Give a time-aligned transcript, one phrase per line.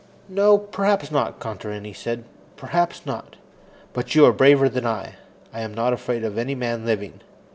[0.29, 2.23] "No, perhaps not," Contarini said.
[2.57, 3.35] "Perhaps not.
[3.93, 5.17] But you are braver than I.
[5.53, 7.21] I am not afraid of any man living.